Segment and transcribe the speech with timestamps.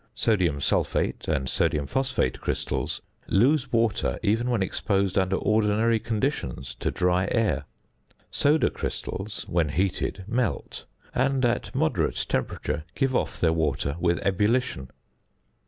[0.15, 6.89] Sodium sulphate and sodium phosphate crystals lose water even when exposed under ordinary conditions to
[6.89, 7.65] dry air.
[8.31, 14.17] Soda crystals when heated melt, and at a moderate temperature give off their water with
[14.25, 14.89] ebullition.